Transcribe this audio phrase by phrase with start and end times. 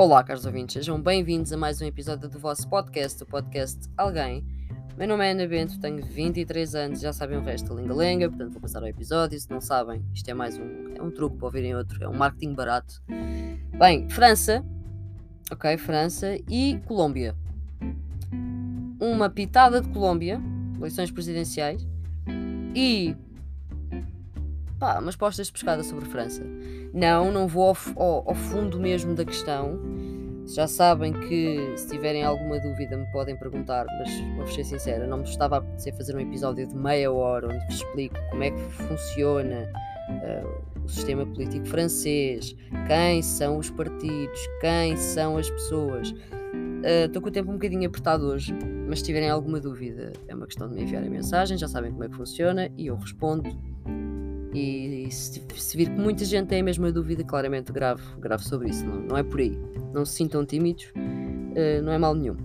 [0.00, 4.42] Olá, caros ouvintes, sejam bem-vindos a mais um episódio do vosso podcast, o podcast Alguém.
[4.96, 8.52] Meu nome é Ana Bento, tenho 23 anos, já sabem o resto da lenga-lenga, portanto
[8.52, 9.38] vou passar ao episódio.
[9.38, 12.14] Se não sabem, isto é mais um, é um truque para ouvirem outro, é um
[12.14, 13.02] marketing barato.
[13.78, 14.64] Bem, França,
[15.52, 17.36] ok, França e Colômbia.
[18.98, 20.40] Uma pitada de Colômbia,
[20.78, 21.86] eleições presidenciais,
[22.74, 23.14] e
[24.78, 26.42] pá, umas postas de pescada sobre França.
[26.92, 29.78] Não, não vou ao, ao, ao, fundo mesmo da questão.
[30.54, 35.18] Já sabem que se tiverem alguma dúvida me podem perguntar, mas vou ser sincera, não
[35.18, 38.50] me estava a apetecer fazer um episódio de meia hora onde vos explico como é
[38.50, 39.70] que funciona
[40.10, 42.56] uh, o sistema político francês,
[42.88, 46.12] quem são os partidos, quem são as pessoas.
[47.04, 48.52] Estou uh, com o tempo um bocadinho apertado hoje,
[48.88, 52.02] mas se tiverem alguma dúvida, é uma questão de me enviarem mensagem, já sabem como
[52.02, 53.56] é que funciona e eu respondo
[54.52, 58.70] e se, se, vir que muita gente tem a mesma dúvida, claramente grave, grave sobre
[58.70, 58.84] isso.
[58.84, 59.56] Não, não é por aí.
[59.92, 62.36] Não se sintam tímidos, uh, não é mal nenhum.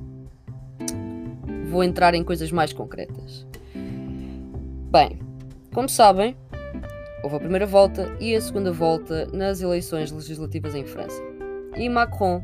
[1.70, 3.46] Vou entrar em coisas mais concretas.
[4.92, 5.20] Bem,
[5.74, 6.38] como sabem,
[7.24, 11.22] houve a primeira volta e a segunda volta nas eleições legislativas em França.
[11.76, 12.44] E Macron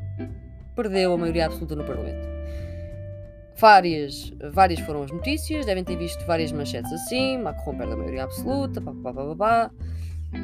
[0.75, 2.30] perdeu a maioria absoluta no Parlamento.
[3.61, 8.23] Várias, várias foram as notícias, devem ter visto várias manchetes assim, Macron perde a maioria
[8.23, 9.71] absoluta, pá, pá, pá, pá,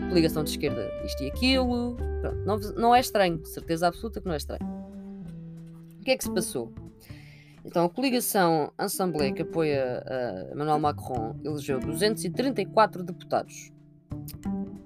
[0.10, 1.98] coligação de esquerda, isto e aquilo.
[2.22, 4.62] Pronto, não, não é estranho, certeza absoluta que não é estranho.
[6.00, 6.72] O que é que se passou?
[7.66, 13.72] Então, a coligação Assemblée, que apoia uh, Emmanuel Macron, elegeu 234 deputados.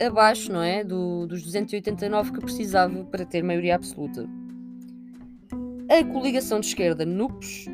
[0.02, 0.86] Abaixo, não é?
[0.86, 4.26] Do, dos 289 que precisava para ter maioria absoluta.
[5.90, 7.66] A coligação de esquerda, NUPES,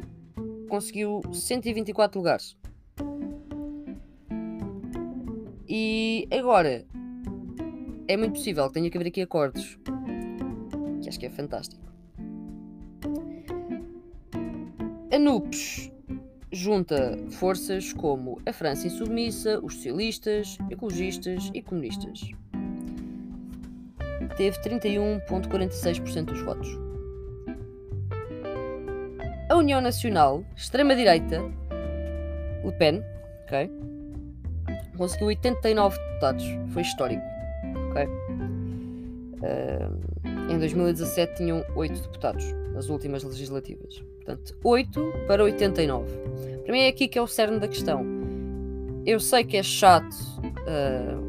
[0.67, 2.57] conseguiu 124 lugares.
[5.67, 6.85] E agora
[8.07, 9.77] é muito possível que tenha que haver aqui acordos.
[11.01, 11.85] Que acho que é fantástico.
[15.11, 15.91] A NUPES
[16.51, 22.31] junta forças como a França Insubmissa, os socialistas, ecologistas e comunistas.
[24.37, 26.86] Teve 31,46% dos votos.
[29.67, 31.41] União Nacional, extrema-direita,
[32.63, 33.03] Le Pen,
[33.43, 33.69] ok?
[34.95, 37.21] Conseguiu 89 deputados, foi histórico,
[37.89, 38.05] ok?
[39.43, 43.99] Uh, em 2017 tinham 8 deputados, nas últimas legislativas.
[44.15, 46.17] Portanto, 8 para 89.
[46.63, 48.05] Para mim é aqui que é o cerne da questão.
[49.05, 51.27] Eu sei que é chato uh,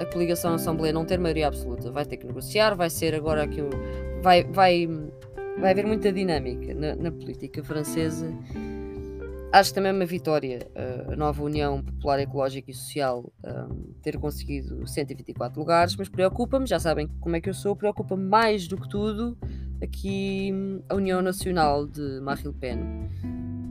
[0.00, 1.92] a coligação Assembleia não ter maioria absoluta.
[1.92, 3.60] Vai ter que negociar, vai ser agora aqui.
[4.20, 4.88] Vai, vai
[5.58, 8.32] vai haver muita dinâmica na, na política francesa.
[9.52, 14.16] Acho também é uma vitória uh, a nova União Popular Ecológica e Social um, ter
[14.16, 18.76] conseguido 124 lugares, mas preocupa-me, já sabem como é que eu sou, preocupa-me mais do
[18.76, 19.36] que tudo
[19.82, 20.52] aqui
[20.88, 22.78] a União Nacional de Marine Le Pen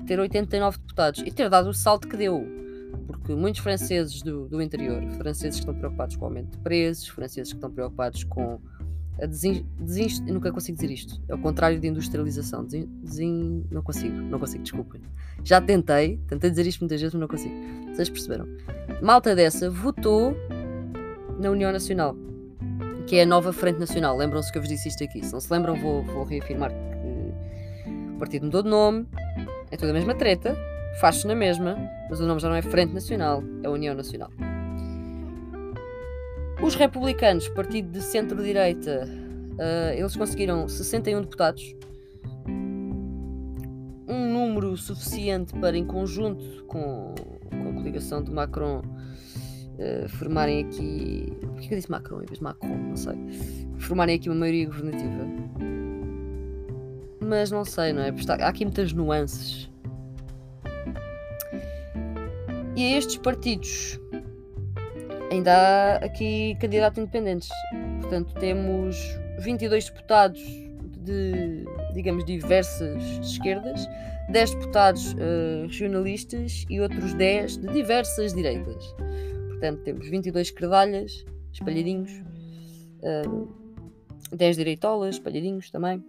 [0.10, 2.44] ter 89 deputados e ter dado o salto que deu.
[3.06, 7.08] Porque muitos franceses do, do interior, franceses que estão preocupados com o aumento de preços,
[7.08, 8.60] franceses que estão preocupados com
[9.22, 11.22] a desin, desin, nunca consigo dizer isto.
[11.28, 12.64] É o contrário de industrialização.
[12.64, 15.02] Desin, desin, não consigo, não consigo, desculpem.
[15.44, 17.54] Já tentei, tentei dizer isto muitas vezes, mas não consigo.
[17.94, 18.48] Vocês perceberam?
[19.02, 20.36] Malta dessa votou
[21.40, 22.16] na União Nacional,
[23.08, 24.18] que é a nova Frente Nacional.
[24.18, 25.26] Lembram-se que eu vos disse isto aqui.
[25.26, 29.08] Se não se lembram, vou, vou reafirmar que o partido mudou de nome,
[29.72, 30.56] é toda a mesma treta,
[31.00, 31.78] faz-se na mesma,
[32.10, 34.30] mas o nome já não é Frente Nacional, é União Nacional.
[36.62, 41.74] Os republicanos, partido de centro-direita, uh, eles conseguiram 61 deputados,
[44.06, 47.16] um número suficiente para, em conjunto com,
[47.50, 51.32] com a coligação de Macron, uh, formarem aqui.
[51.40, 52.76] Por que eu disse Macron em vez de Macron?
[52.76, 53.16] Não sei.
[53.78, 55.26] Formarem aqui uma maioria governativa.
[57.22, 58.12] Mas não sei, não é?
[58.12, 59.70] Porque há aqui muitas nuances.
[62.76, 63.98] E a estes partidos
[65.32, 67.50] ainda há aqui candidatos independentes.
[68.02, 68.98] Portanto, temos
[69.40, 70.42] 22 deputados
[71.00, 73.88] de, digamos, diversas esquerdas,
[74.30, 78.84] 10 deputados uh, regionalistas e outros 10 de diversas direitas.
[79.50, 82.12] Portanto, temos 22 esquerdalhas espalhadinhos,
[83.02, 83.50] uh,
[84.32, 86.04] eh, 10 direitolas espalhadinhos também.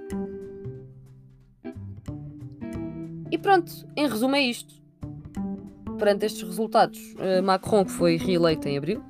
[3.31, 4.81] E pronto, em resumo é isto
[5.99, 9.03] perante estes resultados, uh, Macron, que foi reeleito em abril,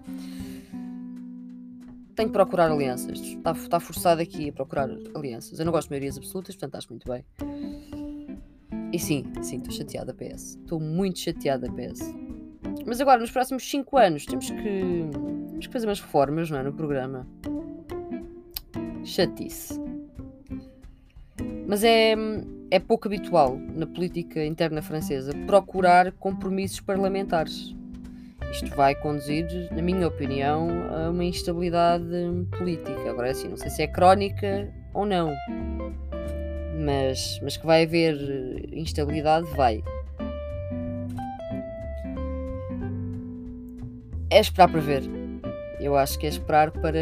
[2.20, 3.18] tem que procurar alianças.
[3.18, 5.58] Está, está forçado aqui a procurar alianças.
[5.58, 7.24] Eu não gosto de maiorias absolutas, portanto acho muito bem.
[8.92, 10.58] E sim, sim, estou chateada, PS.
[10.60, 12.14] Estou muito chateada, PS.
[12.86, 15.08] Mas agora, nos próximos 5 anos, temos que,
[15.48, 16.62] temos que fazer umas reformas, não é?
[16.62, 17.26] No programa.
[19.02, 19.80] Chatice.
[21.66, 22.14] Mas é,
[22.70, 27.74] é pouco habitual na política interna francesa procurar compromissos parlamentares.
[28.50, 32.04] Isto vai conduzir, na minha opinião, a uma instabilidade
[32.58, 33.10] política.
[33.10, 35.32] Agora, é assim, não sei se é crónica ou não,
[36.84, 38.16] mas, mas que vai haver
[38.72, 39.82] instabilidade, vai.
[44.30, 45.02] É esperar para ver.
[45.78, 47.00] Eu acho que é esperar para.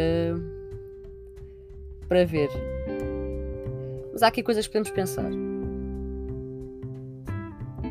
[2.07, 2.49] para ver.
[4.11, 5.29] Mas há aqui coisas que podemos pensar.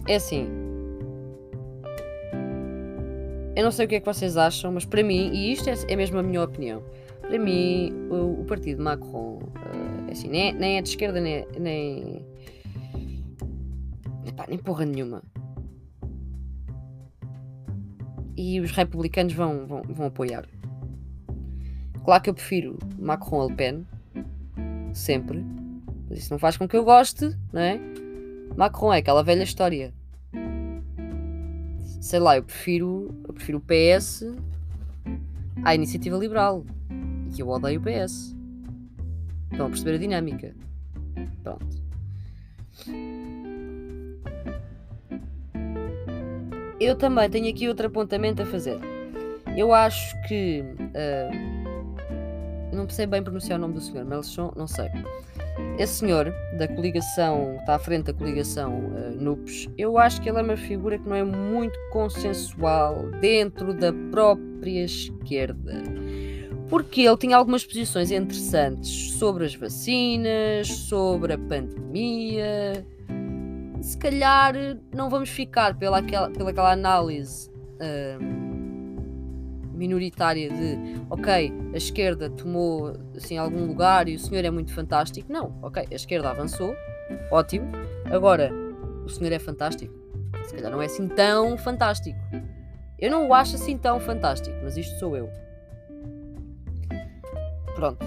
[0.07, 0.68] É assim.
[3.59, 5.75] Eu não sei o que é que vocês acham, mas para mim, e isto é,
[5.89, 6.81] é mesmo a minha opinião,
[7.21, 11.45] para mim o, o partido Macron uh, assim, nem, nem é de esquerda nem.
[11.59, 12.25] nem,
[14.25, 15.25] epá, nem porra nenhuma.
[18.37, 20.47] E os republicanos vão, vão, vão apoiar.
[22.05, 23.87] Claro que eu prefiro Macron a Le Pen,
[24.95, 25.45] sempre,
[26.09, 27.81] mas isso não faz com que eu goste, não é?
[28.57, 29.93] Macron é aquela velha história.
[32.01, 34.25] Sei lá, eu prefiro, prefiro o PS
[35.65, 36.65] à iniciativa liberal.
[37.35, 38.37] E eu odeio o PS.
[39.51, 40.55] Estão a perceber a dinâmica.
[41.43, 41.67] Pronto.
[46.81, 48.79] Eu também tenho aqui outro apontamento a fazer.
[49.57, 50.63] Eu acho que.
[50.63, 54.89] Uh, não sei bem pronunciar o nome do senhor, Melchon, não sei.
[55.79, 60.39] Esse senhor da coligação, está à frente da coligação uh, NUPES, eu acho que ele
[60.39, 65.85] é uma figura que não é muito consensual dentro da própria esquerda.
[66.69, 72.85] Porque ele tinha algumas posições interessantes sobre as vacinas, sobre a pandemia.
[73.81, 74.55] Se calhar
[74.93, 77.49] não vamos ficar pela aquela, pela aquela análise.
[77.81, 78.48] Uh,
[79.79, 85.33] minoritária de ok, a esquerda tomou assim algum lugar e o senhor é muito fantástico.
[85.33, 86.75] Não, ok, a esquerda avançou,
[87.31, 87.71] ótimo.
[88.07, 88.53] Agora,
[89.05, 89.95] o senhor é fantástico.
[90.45, 92.19] Se calhar não é assim tão fantástico.
[92.99, 95.31] Eu não o acho assim tão fantástico, mas isto sou eu.
[97.77, 98.05] Pronto.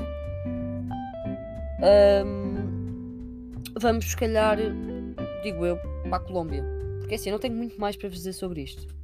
[2.25, 4.57] Um, vamos, se calhar,
[5.41, 6.65] digo eu, para a Colômbia.
[6.99, 9.00] Porque assim, eu não tenho muito mais para dizer sobre isto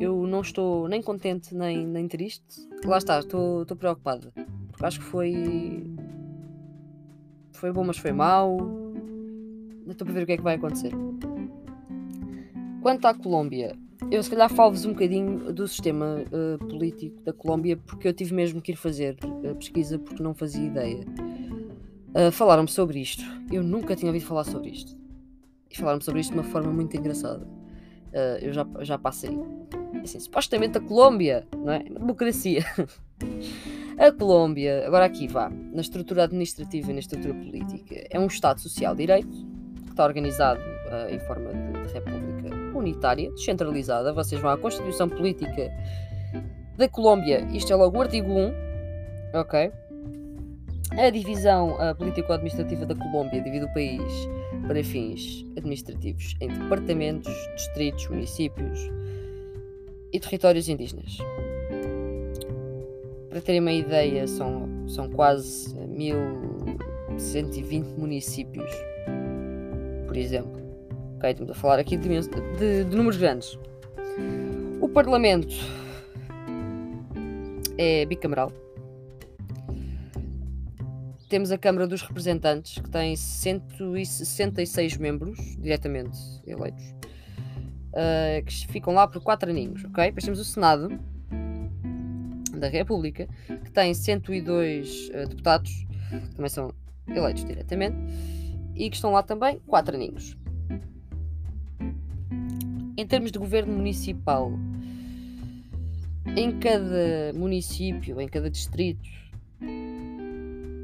[0.00, 2.68] eu não estou nem contente nem, nem triste.
[2.84, 4.32] Lá está, estou, estou preocupada.
[4.68, 5.86] Porque acho que foi.
[7.52, 8.58] Foi bom, mas foi mau.
[9.86, 10.92] Estou para ver o que é que vai acontecer.
[12.82, 13.76] Quanto à Colômbia,
[14.10, 18.34] eu se calhar falo-vos um bocadinho do sistema uh, político da Colômbia, porque eu tive
[18.34, 21.04] mesmo que ir fazer uh, pesquisa porque não fazia ideia.
[22.10, 23.22] Uh, Falaram-me sobre isto.
[23.50, 24.96] Eu nunca tinha ouvido falar sobre isto.
[25.70, 27.46] E falaram-me sobre isto de uma forma muito engraçada.
[28.12, 29.38] Uh, eu já, já passei
[30.02, 31.80] assim, supostamente a Colômbia, não é?
[31.80, 32.64] Democracia.
[33.96, 38.60] A Colômbia, agora aqui vá, na estrutura administrativa e na estrutura política, é um Estado
[38.60, 39.36] social direito
[39.84, 44.12] que está organizado uh, em forma de república unitária, descentralizada.
[44.12, 45.70] Vocês vão à Constituição Política
[46.76, 48.52] da Colômbia, isto é logo o artigo 1,
[49.34, 49.72] ok?
[50.98, 54.28] A divisão uh, político-administrativa da Colômbia divide o país
[54.66, 58.78] para fins administrativos em departamentos, distritos, municípios,
[60.14, 61.18] e territórios indígenas.
[63.28, 68.70] Para terem uma ideia, são, são quase 1120 municípios,
[70.06, 70.62] por exemplo.
[71.16, 73.58] Ok, estamos a falar aqui de, de, de números grandes.
[74.80, 75.56] O Parlamento
[77.76, 78.52] é bicameral.
[81.28, 86.94] Temos a Câmara dos Representantes, que tem 166 membros diretamente eleitos
[87.94, 90.06] uh, que ficam lá por 4 aninhos, ok?
[90.06, 90.98] Depois temos o Senado
[92.58, 93.28] da República,
[93.64, 96.72] que tem 102 uh, ah, deputados, que também são
[97.08, 97.96] eleitos diretamente,
[98.74, 100.36] e que estão lá também 4 aninhos.
[102.96, 104.52] Em termos de governo municipal,
[106.36, 109.08] em cada município, em cada distrito,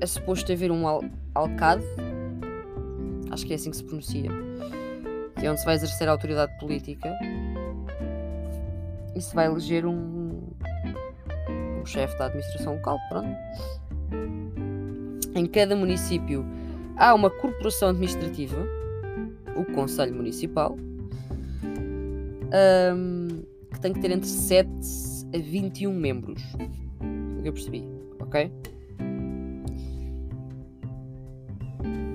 [0.01, 1.03] é suposto haver um al
[1.35, 1.85] alcade,
[3.31, 4.31] acho que é assim que se pronuncia,
[5.47, 7.13] é onde se vai exercer a autoridade política
[9.15, 10.43] e se vai eleger um,
[11.81, 12.99] um chefe da administração local.
[13.09, 13.29] Pronto.
[15.35, 16.45] Em cada município
[16.97, 18.57] há uma corporação administrativa,
[19.57, 20.77] o Conselho Municipal,
[22.95, 23.43] um,
[23.73, 24.69] que tem que ter entre 7
[25.35, 26.43] a 21 membros.
[27.39, 27.89] O que eu percebi,
[28.21, 28.53] ok?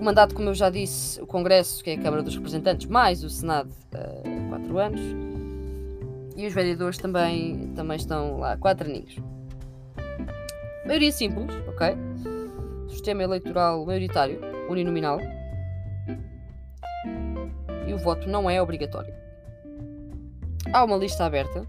[0.06, 3.30] Mandato, como eu já disse, o Congresso, que é a Câmara dos Representantes, mais o
[3.30, 5.02] Senado, uh, quatro anos.
[6.38, 9.18] E os vereadores também, também estão lá, quatro aninhos.
[10.86, 11.96] Maioria simples, ok?
[12.88, 14.40] Sistema eleitoral maioritário.
[14.70, 15.20] uninominal
[17.88, 19.14] e o voto não é obrigatório.
[20.74, 21.68] Há uma lista aberta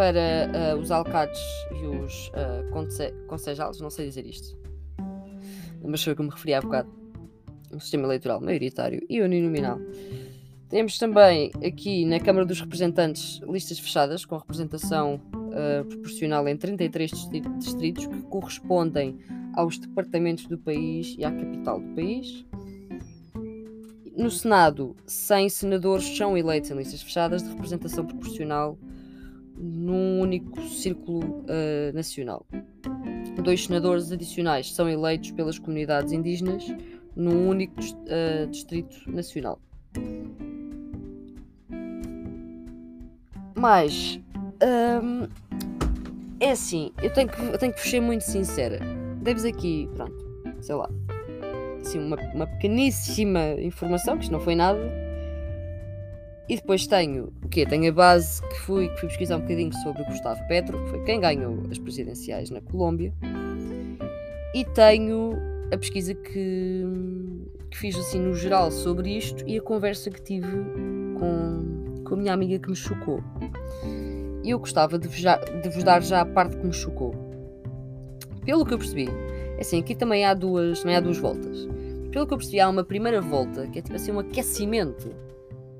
[0.00, 1.38] para uh, os alcaldes
[1.72, 4.56] e os uh, conce concejales, não sei dizer isto,
[5.84, 6.90] mas foi o que me referi há bocado,
[7.70, 9.78] um sistema eleitoral maioritário e uninominal.
[10.70, 17.10] Temos também aqui na Câmara dos Representantes listas fechadas com representação uh, proporcional em 33
[17.58, 19.18] distritos que correspondem
[19.52, 22.46] aos departamentos do país e à capital do país.
[24.16, 28.78] No Senado, 100 senadores são eleitos em listas fechadas de representação proporcional
[29.60, 32.46] num único círculo uh, nacional.
[33.42, 36.66] Dois senadores adicionais são eleitos pelas comunidades indígenas
[37.14, 39.60] num único uh, distrito nacional.
[43.54, 44.18] Mas
[45.02, 45.28] um,
[46.40, 48.80] é assim, eu tenho, que, eu tenho que ser muito sincera.
[49.22, 50.16] Deves aqui, pronto,
[50.62, 50.88] sei lá,
[51.80, 54.80] assim, uma, uma pequeníssima informação, que isto não foi nada,
[56.50, 57.64] e depois tenho o quê?
[57.64, 60.90] Tenho a base que fui, que fui pesquisar um bocadinho sobre o Gustavo Petro, que
[60.90, 63.14] foi quem ganhou as presidenciais na Colômbia.
[64.52, 65.34] E tenho
[65.72, 66.84] a pesquisa que,
[67.70, 70.50] que fiz assim no geral sobre isto e a conversa que tive
[71.20, 73.22] com, com a minha amiga que me chocou.
[74.42, 77.14] E eu gostava de vos, já, de vos dar já a parte que me chocou.
[78.44, 79.08] Pelo que eu percebi,
[79.56, 81.68] é assim, aqui também há duas, é, há duas voltas.
[82.10, 85.29] Pelo que eu percebi, há uma primeira volta que é tipo assim um aquecimento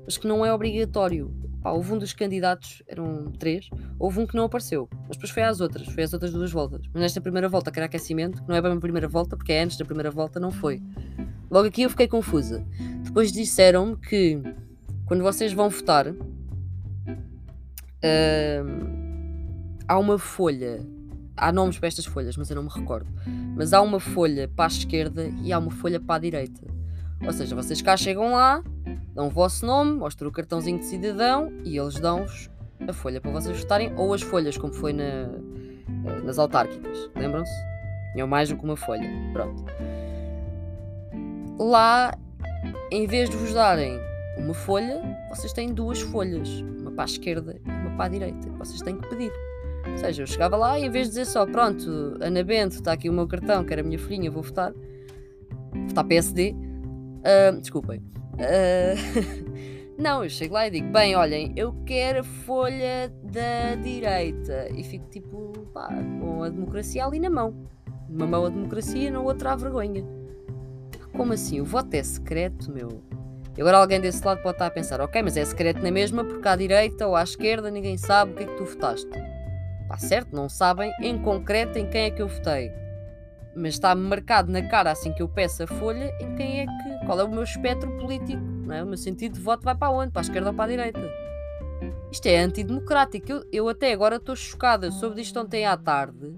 [0.05, 1.33] mas que não é obrigatório.
[1.61, 5.43] Pá, houve um dos candidatos, eram três, houve um que não apareceu, mas depois foi
[5.43, 6.81] às outras, foi às outras duas voltas.
[6.91, 9.53] Mas nesta primeira volta, que era aquecimento, que não é bem a primeira volta, porque
[9.53, 10.81] é antes da primeira volta, não foi.
[11.51, 12.65] Logo aqui eu fiquei confusa.
[13.03, 14.41] Depois disseram-me que
[15.05, 16.15] quando vocês vão votar, uh,
[19.87, 20.87] há uma folha.
[21.35, 23.11] Há nomes para estas folhas, mas eu não me recordo.
[23.55, 26.61] Mas há uma folha para a esquerda e há uma folha para a direita.
[27.25, 28.63] Ou seja, vocês cá chegam lá,
[29.13, 32.49] dão o vosso nome, mostram o cartãozinho de cidadão e eles dão-vos
[32.87, 37.09] a folha para vocês votarem, ou as folhas, como foi na, eh, nas autárquicas.
[37.15, 37.53] Lembram-se?
[38.13, 39.07] Tinham mais do que uma folha.
[39.33, 39.63] Pronto.
[41.59, 42.17] Lá,
[42.91, 43.99] em vez de vos darem
[44.37, 48.49] uma folha, vocês têm duas folhas, uma para a esquerda e uma para a direita.
[48.57, 49.31] Vocês têm que pedir.
[49.89, 52.93] Ou seja, eu chegava lá e em vez de dizer só, pronto, Ana Bento, está
[52.93, 54.73] aqui o meu cartão, que era a minha folhinha, vou votar,
[55.87, 58.03] votar PSD, uh, desculpem,
[58.33, 64.69] Uh, não, eu chego lá e digo: bem, olhem, eu quero a folha da direita.
[64.75, 67.53] E fico tipo, pá, com a democracia ali na mão.
[68.09, 70.05] Numa mão a democracia, na outra a vergonha.
[71.15, 71.61] Como assim?
[71.61, 73.01] O voto é secreto, meu?
[73.57, 76.23] E agora alguém desse lado pode estar a pensar: ok, mas é secreto na mesma
[76.23, 79.09] porque à direita ou à esquerda ninguém sabe o que é que tu votaste.
[79.87, 82.80] Pá, certo, não sabem em concreto em quem é que eu votei
[83.55, 87.05] mas está marcado na cara assim que eu peço a folha em quem é que.
[87.05, 88.83] qual é o meu espectro político, não é?
[88.83, 90.11] O meu sentido de voto vai para onde?
[90.11, 91.01] Para a esquerda ou para a direita?
[92.11, 93.31] Isto é antidemocrático.
[93.31, 94.91] Eu, eu até agora estou chocada.
[94.91, 96.35] Soube disto ontem à tarde.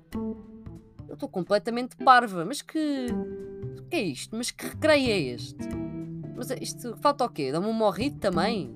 [1.07, 2.45] Eu estou completamente parva.
[2.45, 3.07] Mas que.
[3.79, 4.35] O que é isto?
[4.35, 5.67] Mas que recreio é este?
[6.35, 7.51] Mas é, isto falta o quê?
[7.51, 8.75] Dá-me um morrito também?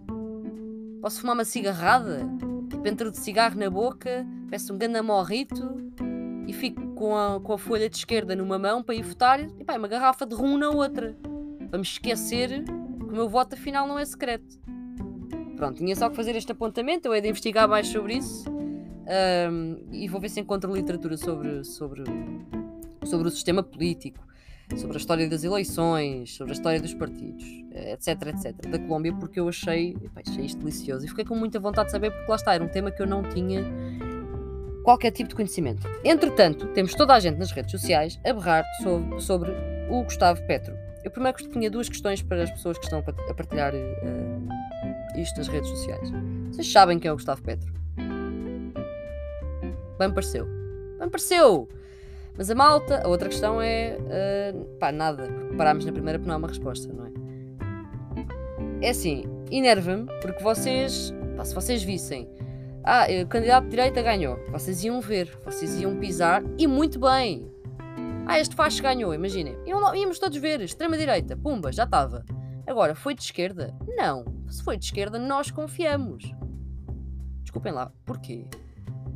[1.02, 2.28] Posso fumar uma cigarrada?
[2.70, 5.88] Tipo, entro de cigarro na boca, peço um ganda morrito
[6.48, 9.64] e fico com a, com a folha de esquerda numa mão para ir votar e
[9.66, 11.16] pá, uma garrafa de rum na outra.
[11.70, 14.58] Para me esquecer que o meu voto afinal não é secreto.
[15.58, 19.78] Pronto, tinha só que fazer este apontamento, eu hei de investigar mais sobre isso um,
[19.92, 22.04] e vou ver se encontro literatura sobre, sobre,
[23.04, 24.26] sobre o sistema político,
[24.76, 29.40] sobre a história das eleições, sobre a história dos partidos, etc, etc, da Colômbia, porque
[29.40, 32.54] eu achei, achei isto delicioso e fiquei com muita vontade de saber, porque lá está,
[32.54, 33.64] era um tema que eu não tinha
[34.88, 35.86] qualquer tipo de conhecimento.
[36.02, 39.52] Entretanto, temos toda a gente nas redes sociais a berrar sobre, sobre
[39.90, 40.74] o Gustavo Petro.
[41.04, 45.50] Eu primeiro tinha duas questões para as pessoas que estão a partilhar uh, isto nas
[45.50, 46.10] redes sociais.
[46.54, 47.70] Vocês sabem quem é o Gustavo Petro?
[50.00, 50.48] Bem pareceu.
[50.98, 51.68] Bem pareceu!
[52.38, 53.98] Mas a malta, a outra questão é.
[54.00, 55.28] Uh, pá, nada.
[55.58, 58.88] Parámos na primeira porque não há uma resposta, não é?
[58.88, 61.14] É assim, enerva-me porque vocês.
[61.36, 62.30] Pá, se vocês vissem
[62.90, 64.40] ah, o candidato de direita ganhou.
[64.50, 67.52] Vocês iam ver, vocês iam pisar e muito bem.
[68.26, 69.58] Ah, este faz ganhou, imaginem.
[69.66, 72.24] Íamos todos ver, extrema-direita, pumba, já estava.
[72.66, 73.76] Agora, foi de esquerda?
[73.98, 74.24] Não.
[74.48, 76.34] Se foi de esquerda, nós confiamos.
[77.42, 78.48] Desculpem lá, porquê?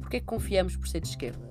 [0.01, 1.49] Porquê que confiamos por ser de esquerda?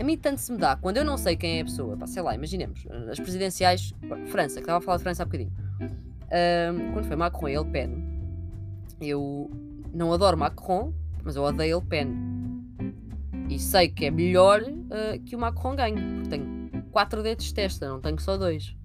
[0.00, 2.08] A mim tanto se me dá, quando eu não sei quem é a pessoa, pá,
[2.08, 3.94] sei lá, imaginemos, as presidenciais,
[4.26, 5.52] França, que estava a falar de França há bocadinho.
[5.80, 8.04] Um, quando foi Macron e Le Pen,
[9.00, 9.48] eu
[9.96, 10.92] não adoro Macron,
[11.24, 12.14] mas eu odeio Le Pen.
[13.48, 17.54] E sei que é melhor uh, que o Macron ganhe, porque tenho quatro dedos de
[17.54, 18.76] testa, não tenho só dois.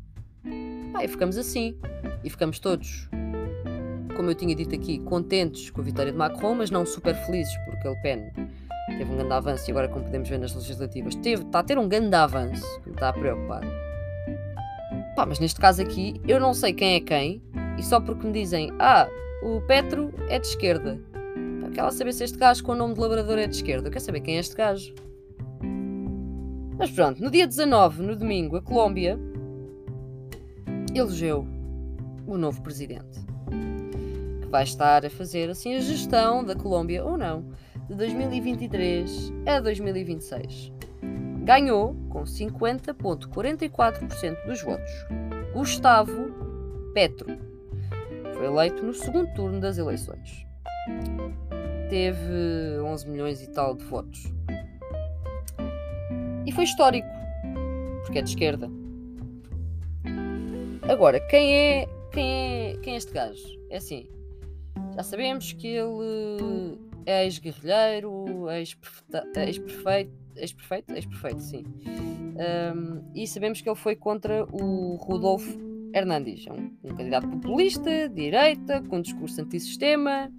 [0.93, 1.77] Pá, e ficamos assim.
[2.23, 3.09] E ficamos todos,
[4.15, 7.53] como eu tinha dito aqui, contentes com a vitória de Macron, mas não super felizes,
[7.65, 8.31] porque Le Pen
[8.97, 11.77] teve um grande avanço e agora, como podemos ver nas legislativas, teve, está a ter
[11.79, 13.61] um grande avanço, que me está a preocupar.
[15.15, 17.41] Pá, mas neste caso aqui, eu não sei quem é quem,
[17.77, 19.07] e só porque me dizem, ah,
[19.41, 20.99] o Petro é de esquerda.
[21.73, 23.87] Quero lá saber se este gajo com o nome de labrador é de esquerda.
[23.87, 24.93] Eu quero saber quem é este gajo.
[26.77, 29.17] Mas pronto, no dia 19, no domingo, a Colômbia
[30.93, 31.47] elegeu
[32.27, 33.25] o novo presidente,
[34.41, 37.45] que vai estar a fazer assim a gestão da Colômbia ou não,
[37.87, 40.73] de 2023 a 2026.
[41.43, 44.91] Ganhou com 50,44% dos votos.
[45.53, 46.33] Gustavo
[46.93, 47.50] Petro
[48.41, 50.47] foi eleito no segundo turno das eleições.
[51.91, 54.33] Teve 11 milhões e tal de votos.
[56.47, 57.07] E foi histórico,
[58.03, 58.67] porque é de esquerda.
[60.89, 63.45] Agora, quem é, quem é, quem é este gajo?
[63.69, 64.07] É assim,
[64.95, 71.63] já sabemos que ele é ex-guerrilheiro, ex-prefeito, ex-prefeito, ex-prefeito, sim.
[72.75, 78.09] Um, e sabemos que ele foi contra o Rodolfo Hernandes, é um, um candidato populista,
[78.09, 80.31] direita, com discurso antissistema.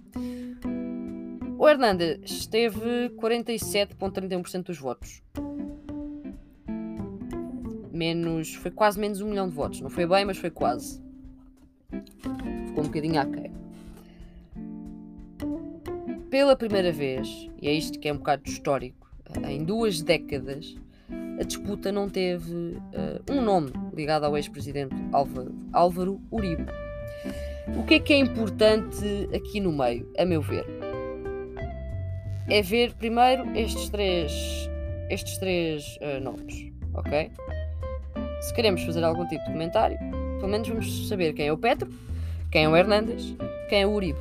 [1.57, 5.21] O Hernandes teve 47,31% dos votos
[7.93, 8.55] menos.
[8.55, 9.79] Foi quase menos um milhão de votos.
[9.79, 11.01] Não foi bem, mas foi quase.
[12.67, 13.51] Ficou um bocadinho aquém.
[16.29, 19.07] Pela primeira vez, e é isto que é um bocado histórico,
[19.47, 20.75] em duas décadas,
[21.43, 26.65] a disputa não teve uh, um nome ligado ao ex-presidente Álvaro, Álvaro Uribe.
[27.77, 30.65] O que é que é importante aqui no meio, a meu ver?
[32.49, 34.31] É ver primeiro estes três,
[35.09, 37.29] estes três uh, nomes, ok?
[38.43, 39.97] se queremos fazer algum tipo de comentário,
[40.37, 41.89] pelo menos vamos saber quem é o Petro,
[42.51, 43.35] quem é o Hernandes,
[43.69, 44.19] quem é o Uribe.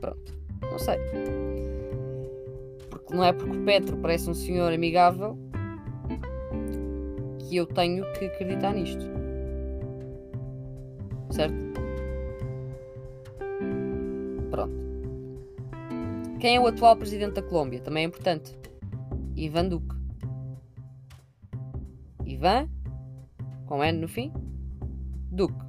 [0.00, 0.34] Pronto,
[0.70, 0.98] não sei.
[3.02, 5.36] Porque não é porque o Petro parece um senhor amigável
[7.38, 9.04] que eu tenho que acreditar nisto.
[11.30, 11.54] Certo?
[14.50, 14.74] Pronto.
[16.40, 17.80] Quem é o atual presidente da Colômbia?
[17.80, 18.56] Também é importante.
[19.36, 19.96] Ivan Duque.
[22.24, 22.68] Ivan,
[23.66, 24.32] com N no fim,
[25.30, 25.64] Duque.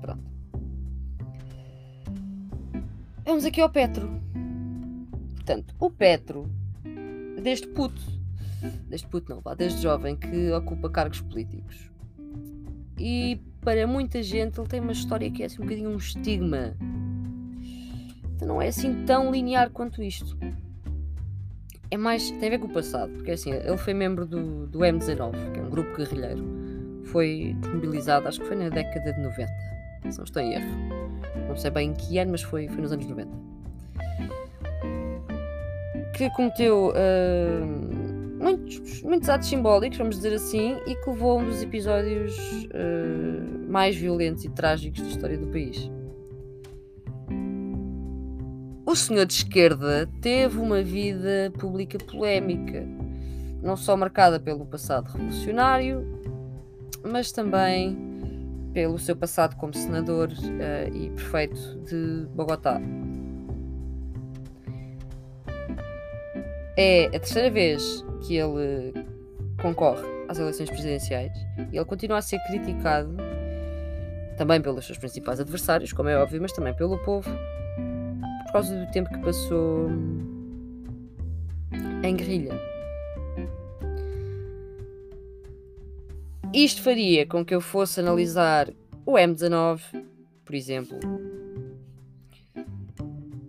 [0.00, 0.24] Pronto.
[3.24, 4.29] Vamos aqui ao Petro.
[5.50, 6.48] Portanto, o Petro,
[7.42, 8.00] desde puto,
[8.88, 11.90] desde puto não, vá, jovem, que ocupa cargos políticos.
[12.96, 16.76] E para muita gente ele tem uma história que é assim um bocadinho um estigma.
[18.36, 20.38] Então não é assim tão linear quanto isto
[21.90, 22.30] é mais.
[22.30, 25.58] tem a ver com o passado, porque assim, ele foi membro do, do M19, que
[25.58, 26.44] é um grupo guerrilheiro.
[27.06, 29.52] Foi desmobilizado, acho que foi na década de 90,
[30.12, 30.70] se não estou em erro.
[31.48, 33.59] Não sei bem em que ano, mas foi, foi nos anos 90.
[36.20, 41.46] Que cometeu uh, muitos, muitos atos simbólicos, vamos dizer assim, e que levou a um
[41.46, 45.90] dos episódios uh, mais violentos e trágicos da história do país.
[48.84, 52.86] O senhor de esquerda teve uma vida pública polémica,
[53.62, 56.06] não só marcada pelo passado revolucionário,
[57.02, 57.96] mas também
[58.74, 62.78] pelo seu passado como senador uh, e prefeito de Bogotá.
[66.82, 68.94] É a terceira vez que ele
[69.60, 71.30] concorre às eleições presidenciais
[71.70, 73.14] e ele continua a ser criticado
[74.38, 77.28] também pelos seus principais adversários, como é óbvio, mas também pelo povo
[78.46, 79.90] por causa do tempo que passou
[82.02, 82.58] em guerrilha.
[86.54, 88.70] Isto faria com que eu fosse analisar
[89.04, 89.82] o M19,
[90.46, 90.98] por exemplo.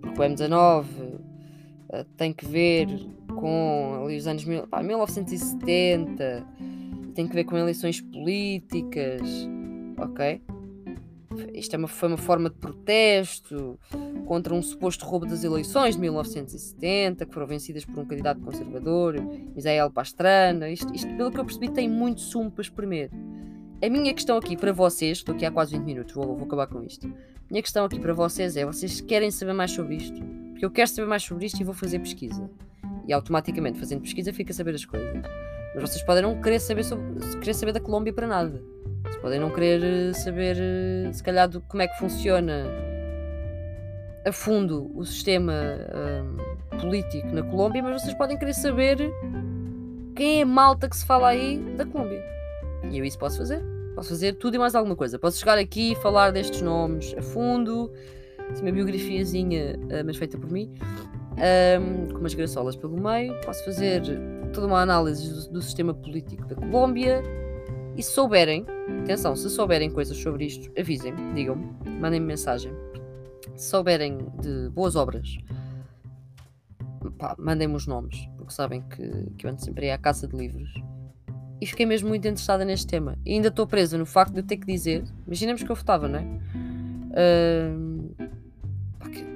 [0.02, 1.22] Porque o M19 uh,
[1.94, 2.90] eh, tem que ver
[3.42, 6.46] com ali, os anos pá, 1970,
[7.16, 9.22] tem que ver com eleições políticas,
[9.98, 10.42] ok?
[11.54, 13.80] Isto é uma, foi uma forma de protesto
[14.28, 19.16] contra um suposto roubo das eleições de 1970, que foram vencidas por um candidato conservador,
[19.56, 20.70] Misael Pastrana.
[20.70, 23.10] Isto, isto, pelo que eu percebi, tem muito sumo para espremer.
[23.84, 26.68] A minha questão aqui para vocês, estou aqui há quase 20 minutos, vou, vou acabar
[26.68, 27.08] com isto.
[27.08, 27.12] A
[27.50, 30.22] minha questão aqui para vocês é: vocês querem saber mais sobre isto?
[30.52, 32.50] Porque eu quero saber mais sobre isto e vou fazer pesquisa.
[33.08, 35.22] E automaticamente, fazendo pesquisa, fica a saber as coisas.
[35.74, 38.62] Mas vocês podem não querer saber, sobre, querer saber da Colômbia para nada.
[39.04, 42.66] Vocês podem não querer eh, saber, eh, se calhar, do, como é que funciona
[44.26, 45.54] a fundo o sistema
[46.74, 49.12] um, político na Colômbia, mas vocês podem querer saber
[50.16, 52.24] quem é a malta que se fala aí da Colômbia.
[52.92, 53.64] E eu isso posso fazer.
[53.96, 55.18] Posso fazer tudo e mais alguma coisa.
[55.18, 57.92] Posso chegar aqui e falar destes nomes a fundo,
[58.50, 60.72] assim, uma biografiazinha, mas feita por mim,
[61.32, 63.40] um, com umas graçolas pelo meio.
[63.42, 64.02] Posso fazer
[64.54, 67.22] toda uma análise do, do sistema político da Colômbia.
[67.96, 68.66] E se souberem,
[69.04, 71.68] atenção, se souberem coisas sobre isto, avisem-me, digam-me,
[72.00, 72.72] mandem-me mensagem.
[73.56, 75.38] Se souberem de boas obras,
[77.38, 80.72] mandem-me os nomes, porque sabem que, que eu ando sempre aí à caça de livros
[81.62, 83.16] e fiquei mesmo muito interessada neste tema.
[83.24, 86.08] E ainda estou presa no facto de eu ter que dizer, imaginemos que eu votava,
[86.08, 86.26] não é?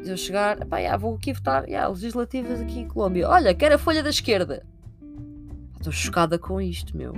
[0.07, 3.29] Eu chegar, pá, já, vou aqui votar, já, legislativas aqui em Colômbia.
[3.29, 4.65] Olha, quero a folha da esquerda.
[5.77, 7.13] Estou chocada com isto, meu.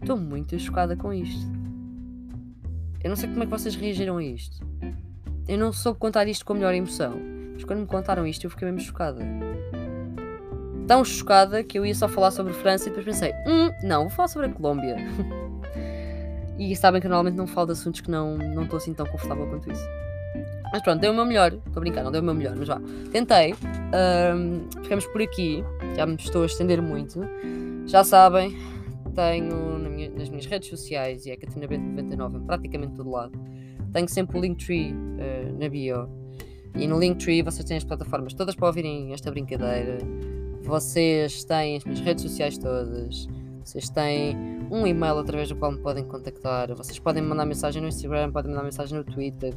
[0.00, 1.50] Estou muito chocada com isto.
[3.02, 4.64] Eu não sei como é que vocês reagiram a isto.
[5.48, 7.18] Eu não soube contar isto com a melhor emoção.
[7.54, 9.24] Mas quando me contaram isto, eu fiquei mesmo chocada
[10.86, 14.10] tão chocada que eu ia só falar sobre França e depois pensei, hum, não, vou
[14.10, 14.96] falar sobre a Colômbia.
[16.58, 19.72] e sabem que normalmente não falo de assuntos que não estou assim tão confortável quanto
[19.72, 20.01] isso.
[20.72, 21.52] Mas pronto, deu o meu melhor.
[21.52, 22.80] Estou a brincar, não deu o meu melhor, mas vá.
[23.12, 23.54] Tentei.
[23.54, 25.62] Um, ficamos por aqui.
[25.96, 27.20] Já me estou a estender muito.
[27.86, 28.56] Já sabem,
[29.14, 33.10] tenho na minha, nas minhas redes sociais e é Catarina Bento 99 em praticamente todo
[33.10, 33.32] lado.
[33.92, 36.08] Tenho sempre o Linktree uh, na bio.
[36.74, 39.98] E no Linktree vocês têm as plataformas todas para ouvirem esta brincadeira.
[40.62, 43.28] Vocês têm as minhas redes sociais todas.
[43.64, 44.36] Vocês têm
[44.70, 46.74] um e-mail através do qual me podem contactar.
[46.74, 49.54] Vocês podem mandar mensagem no Instagram, podem mandar mensagem no Twitter.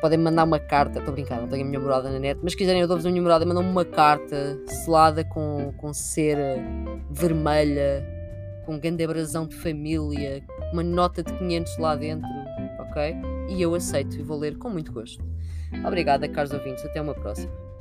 [0.00, 0.98] Podem mandar uma carta.
[0.98, 2.40] Estou a brincar, não tenho a minha morada na net.
[2.42, 3.44] Mas se quiserem, eu dou-vos a minha morada.
[3.44, 6.56] Mandam-me uma carta selada com, com cera
[7.10, 8.06] vermelha,
[8.64, 12.28] com grande abrasão de família, uma nota de 500 lá dentro.
[12.80, 13.14] Ok?
[13.48, 15.24] E eu aceito e vou ler com muito gosto.
[15.86, 16.84] Obrigada, caros ouvintes.
[16.84, 17.71] Até uma próxima.